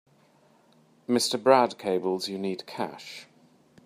[1.07, 1.37] Mr.
[1.39, 3.27] Brad cables you need cash.